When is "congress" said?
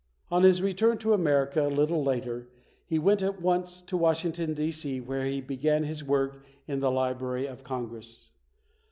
7.63-8.31